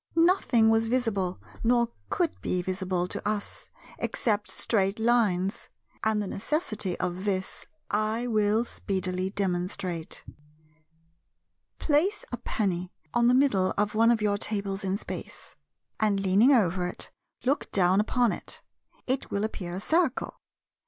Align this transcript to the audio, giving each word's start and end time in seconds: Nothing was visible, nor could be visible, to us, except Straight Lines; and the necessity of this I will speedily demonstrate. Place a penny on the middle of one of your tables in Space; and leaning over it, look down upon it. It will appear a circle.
Nothing 0.15 0.71
was 0.71 0.87
visible, 0.87 1.39
nor 1.63 1.89
could 2.09 2.41
be 2.41 2.63
visible, 2.63 3.07
to 3.07 3.27
us, 3.29 3.69
except 3.99 4.49
Straight 4.49 4.97
Lines; 4.97 5.69
and 6.03 6.19
the 6.19 6.25
necessity 6.27 6.99
of 6.99 7.23
this 7.23 7.67
I 7.91 8.25
will 8.25 8.63
speedily 8.63 9.29
demonstrate. 9.29 10.23
Place 11.77 12.25
a 12.31 12.37
penny 12.37 12.91
on 13.13 13.27
the 13.27 13.35
middle 13.35 13.75
of 13.77 13.93
one 13.93 14.09
of 14.09 14.23
your 14.23 14.39
tables 14.39 14.83
in 14.83 14.97
Space; 14.97 15.55
and 15.99 16.19
leaning 16.19 16.51
over 16.51 16.87
it, 16.87 17.11
look 17.45 17.71
down 17.71 17.99
upon 17.99 18.31
it. 18.31 18.63
It 19.05 19.29
will 19.29 19.43
appear 19.43 19.75
a 19.75 19.79
circle. 19.79 20.39